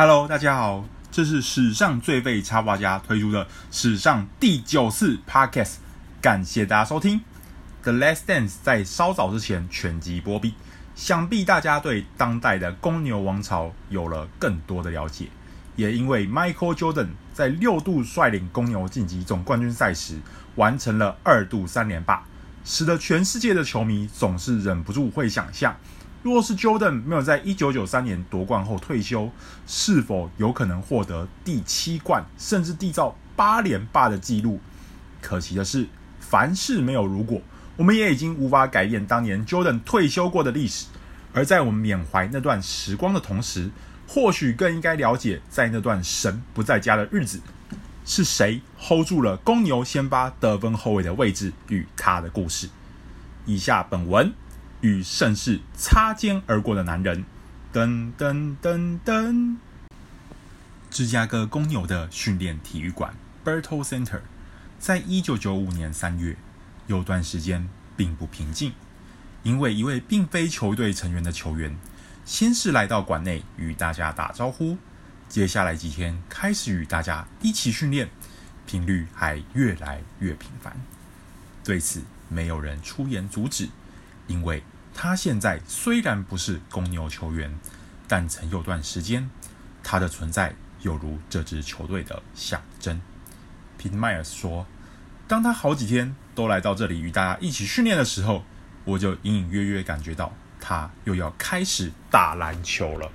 [0.00, 5.74] Hello，大家好，这是史上最废插画家推出的史上第九次 Podcast，
[6.22, 7.20] 感谢大家收听。
[7.82, 10.54] The Last Dance 在稍早之前全集播毕，
[10.94, 15.28] 想必大家对当代的公牛王朝有了更多的了解。
[15.76, 20.18] 也因为 Michael Jordan 在六度率领公牛晋级总冠军赛时，
[20.54, 22.24] 完成了二度三连霸，
[22.64, 25.76] 使得全世界的球迷总是忍不住会想象。
[26.22, 29.30] 若是 Jordan 没有在一九九三年夺冠后退休，
[29.66, 34.60] 是否有可能获得第七冠，甚至缔造八连霸的记录？
[35.22, 35.86] 可惜的是，
[36.18, 37.40] 凡事没有如果，
[37.76, 40.86] 我们也已经无法改变当年 Jordan 退休过的历史。
[41.32, 43.70] 而在我们缅怀那段时光的同时，
[44.06, 47.40] 或许更应该了解，在那段神不在家的日子，
[48.04, 52.68] 是谁 hold 住了公牛先发得分后卫的位置与他的故事。
[53.46, 54.34] 以下本文。
[54.80, 57.24] 与盛世擦肩而过的男人，
[57.72, 59.56] 噔噔噔噔。
[60.90, 64.20] 芝加哥公牛的训练体育馆 Bertol Center）
[64.78, 66.36] 在一九九五年三月
[66.86, 68.72] 有段时间并不平静，
[69.42, 71.76] 因为一位并非球队成员的球员，
[72.24, 74.78] 先是来到馆内与大家打招呼，
[75.28, 78.08] 接下来几天开始与大家一起训练，
[78.66, 80.74] 频率还越来越频繁。
[81.62, 83.68] 对此，没有人出言阻止。
[84.26, 84.62] 因为
[84.94, 87.58] 他现在虽然不是公牛球员，
[88.06, 89.30] 但曾有段时间，
[89.82, 93.00] 他的存在有如这支球队的象征。
[93.80, 94.66] Pete Myers 说
[95.26, 98.44] ：“当他好几天都来到这里与大家一起训练的时候，
[98.84, 103.10] 我就隐隐约约感觉到他又要开始打篮球了。”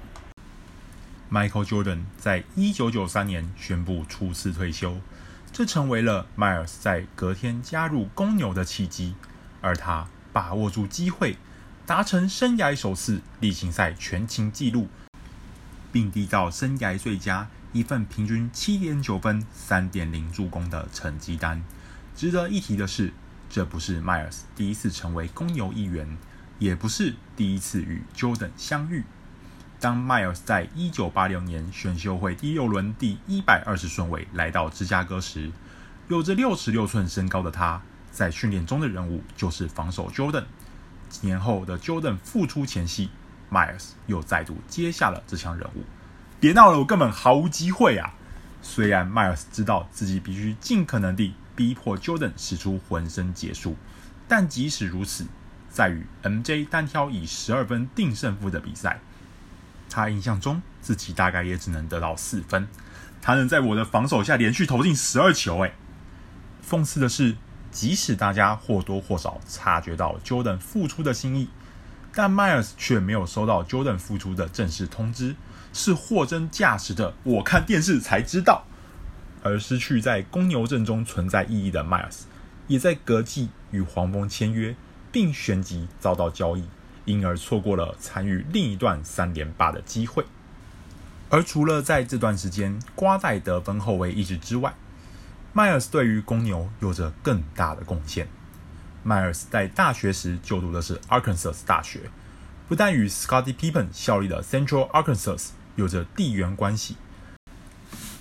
[1.29, 4.99] Michael Jordan 在一九九三年宣布初次退休，
[5.51, 9.15] 这成为了 Myers 在隔天加入公牛的契机，
[9.61, 10.07] 而他。
[10.33, 11.37] 把握住机会，
[11.85, 14.87] 达成生涯首次例行赛全勤纪录，
[15.91, 21.63] 并缔造生涯最佳一份平均七点九分、三点零助攻的成绩单。
[22.15, 23.13] 值得一提的是，
[23.51, 26.17] 这不是 Myers 第一次成为公牛一员，
[26.57, 29.03] 也不是第一次与 Jordan 相遇。
[29.79, 35.51] 当 Myers 在一九八六年选秀会第六轮第一百二十顺位来到芝加哥时，
[36.07, 37.83] 有着六尺六寸身高的他。
[38.11, 40.45] 在训练中的任务就是防守 Jordan。
[41.09, 43.09] 几年后的 Jordan 复出前夕
[43.51, 45.83] ，Miles 又再度接下了这项任务。
[46.39, 48.13] 别闹了，我根本毫无机会啊！
[48.61, 53.75] 虽然 Myers 知道自己必须尽可能地逼迫 Jordan 使出浑身解数，
[54.27, 55.25] 但即使如此，
[55.69, 58.99] 在与 MJ 单挑以十二分定胜负的比赛，
[59.89, 62.67] 他印象中自己大概也只能得到四分。
[63.21, 65.73] 他能在我的防守下连续投进十二球，哎！
[66.67, 67.37] 讽刺的是。
[67.75, 71.49] 即使大家或多或少察觉到 Jordan 复出的心意，
[72.13, 75.35] 但 Myers 却没有收到 Jordan 复出的正式通知，
[75.73, 77.13] 是货真价实的。
[77.23, 78.63] 我看电视才知道，
[79.43, 82.21] 而失去在公牛阵中存在意义的 Myers，
[82.67, 84.73] 也在隔季与黄蜂签约，
[85.11, 86.63] 并旋即遭到交易，
[87.03, 90.25] 因而错过了参与另一段三连霸的机会。
[91.29, 94.73] 而除了在这段时间挂在得分后卫一职之外
[95.55, 98.27] ，Myers 对于公牛有着更大的贡献。
[99.05, 102.01] Myers 在大学时就读的是 Arkansas 大学，
[102.67, 106.97] 不但与 Scottie Pippen 效力的 Central Arkansas 有着地缘关系，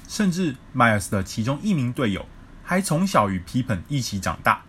[0.08, 2.26] 甚至 Myers 的其中一名队友
[2.62, 4.62] 还从小与 Pippen 一起长大。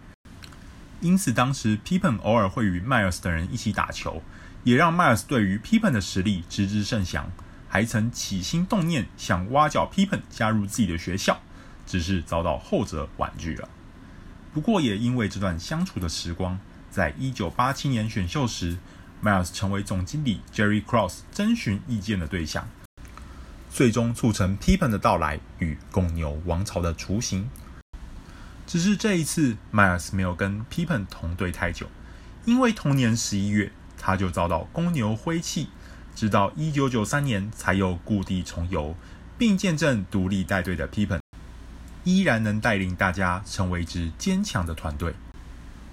[1.01, 4.23] 因此，当时 Pippen 偶尔会与 Myers 等人一起打球，
[4.63, 7.29] 也让 Myers 对于 Pippen 的实力知之甚详，
[7.69, 11.41] 还曾起心动念想挖角 Pippen 加入自己的学校。
[11.85, 13.69] 只是遭到后者婉拒了。
[14.53, 16.57] 不过，也因为这段相处的时光，
[16.89, 18.77] 在一九八七年选秀时
[19.21, 22.67] ，Myers 成为总经理 Jerry Cross 征询意见的对象，
[23.69, 27.49] 最终促成 Pippen 的到来与公牛王朝的雏形。
[28.65, 31.87] 只是这一次，Myers 没有跟 Pippen 同队太久，
[32.45, 35.67] 因为同年十一月，他就遭到公牛挥弃，
[36.15, 38.95] 直到一九九三年才又故地重游，
[39.37, 41.19] 并见证独立带队的 Pippen。
[42.05, 45.13] 依然能带领大家成为一支坚强的团队。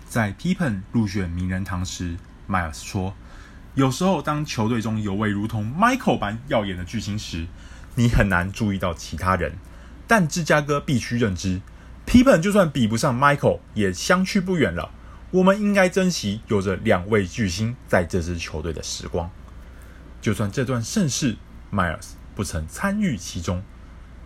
[0.07, 2.17] 在 Pippen 入选名人堂时
[2.47, 3.15] ，Myers 说
[3.75, 7.47] ：“有时候，当球队中有位如同 Michael 般耀眼的巨星时，
[7.95, 9.55] 你很难注意到其他人。
[10.07, 11.63] 但芝加哥必须认知
[12.07, 14.91] ，Pippen 就算比不上 Michael，也相去不远了。
[15.31, 19.31] 我们应该珍惜有着两位巨星在这支球队的时光。
[20.21, 21.39] 就算这段盛世
[21.73, 23.63] ，Myers 不曾参与其中。”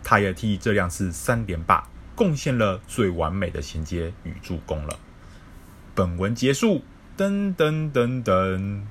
[0.08, 5.00] 他也替这两次三连霸贡献了最完美的衔接与助攻了。
[5.96, 6.84] 本文结束，
[7.18, 8.82] 噔噔噔噔。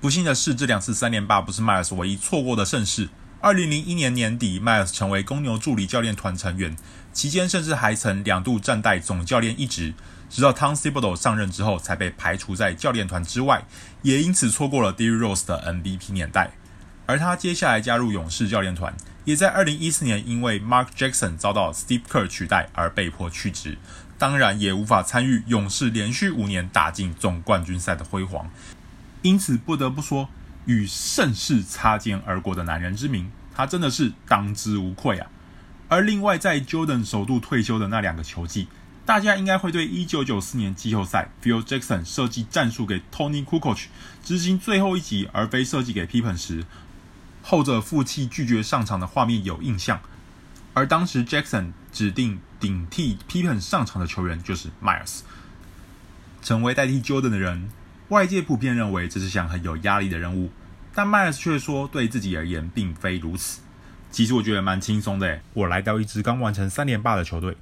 [0.00, 3.08] 不幸的是，这两次三连霸不是迈尔斯唯一错过的盛世。
[3.40, 6.76] 二零零一年年底，迈尔斯成为公牛助理教练团成员，
[7.12, 9.92] 期间甚至还曾两度暂代总教练一职，
[10.30, 13.64] 直到 Tom Thibodeau 上任之后才被排除在教练团之外，
[14.02, 16.52] 也因此错过了 Derrick Rose 的 MVP 年代。
[17.06, 18.94] 而他接下来加入勇士教练团，
[19.24, 23.78] 也在二零一四年因为 Mark Jackson 遭到 Steve Kerr 取代而被迫去职，
[24.18, 28.50] 当然也无法参与勇士连续五年打进总冠军赛的辉煌。
[29.22, 30.28] 因此，不得不说。
[30.64, 35.28] 与盛世擦肩而过的男人之名，他真的是当之无愧啊！
[35.88, 38.68] 而另外，在 Jordan 首度退休的那两个球季，
[39.04, 43.86] 大家应该会对1994年季后赛 Phil Jackson 设计战术给 Tony Kukoc
[44.22, 46.64] 执行最后一击，而非设计给 Pippen 时，
[47.42, 50.00] 后者负气拒绝上场的画面有印象。
[50.74, 55.20] 而当时 Jackson 指定顶替 Pippen 上场的球员就是 Myers，
[56.40, 57.68] 成为代替 Jordan 的人。
[58.08, 60.50] 外界普遍认为这是项很有压力的任务，
[60.94, 63.60] 但迈尔斯却说对自己而言并非如此。
[64.10, 67.56] 其实我觉得蛮轻松的，我来到一支刚完成三连霸的球队，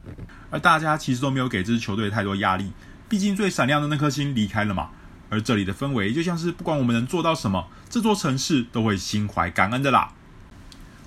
[0.50, 2.72] 而大家其实都没有给这支球队太多压力，
[3.08, 4.90] 毕竟最闪亮的那颗星离开了嘛。
[5.30, 10.12] 而这里的氛围就像是不管我们能做到什么，这座城市都会心怀感恩的啦。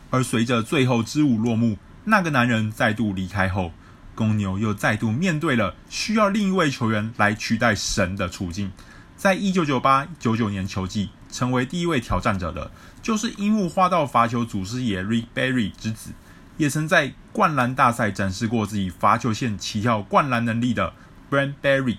[0.10, 3.74] 而随着最后之舞落幕，那个男人再度离开后，
[4.16, 8.72] 公牛又再度面对了需要另一位球员来取代神的处境。
[9.18, 12.72] 在一九九八九九年球季，成为第一位挑战者的，
[13.02, 16.12] 就是樱木花道罚球祖师爷 Rick Barry 之子，
[16.58, 20.94] 也曾在灌篮大赛展示过自己罚球线起跳灌篮能力的
[21.30, 21.98] Brent Barry。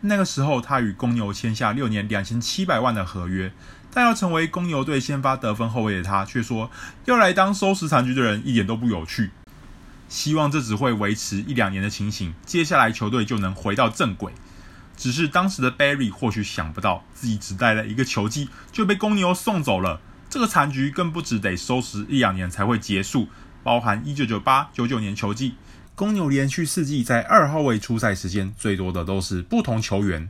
[0.00, 3.52] 那个时候，他与公牛签下六年两千七百万的合约，
[3.92, 6.70] 但要成为公牛队先发得分后卫的他，却说
[7.06, 9.30] 要来当收拾残局的人一点都不有趣。
[10.08, 14.32] 希望这只会维持一两年的情形，接下来球队就能回到正轨。
[14.96, 20.00] 只是当时的 Barry 或许想不到，自己只带了一个球季就被公牛送走了。
[20.30, 23.28] 这个残局更不只得收拾一两年才会结束，
[23.62, 25.54] 包含一九九八、九九年球季，
[25.98, 30.28] 公牛连续四季在二号位出赛时间最多的都是不同球员。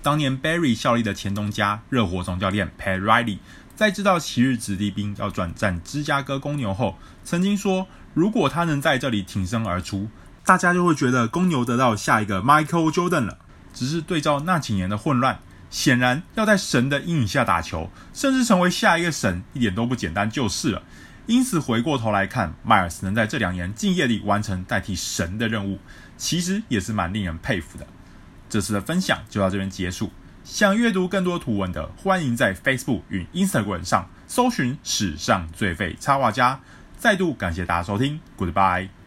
[0.00, 3.38] 当年 Barry 效力的前东家热火总教练 Pat Riley，
[3.74, 10.08] 在知道昔日子弟兵要转战芝加哥公牛后，曾经说，如果他能在这里挺身而出，
[10.44, 13.38] 大家就会觉得公牛得到下一个 Michael Jordan 了。
[13.74, 20.80] 只是对照那几年的混乱，显然要在神的阴影下打球，甚至成为下一个神，一点都不简单就是了。
[21.30, 25.78] 因此回过头来看，迈尔斯能在这两年敬业地完成代替神的任务，
[26.16, 27.86] 其实也是蛮令人佩服的。
[28.48, 30.10] 这次的分享就到这边结束。
[30.42, 36.58] 想阅读更多图文的，欢迎在 Facebook 与 Instagram 上搜寻“史上最废插画家”。
[36.98, 38.99] 再度感谢大家收听，Goodbye。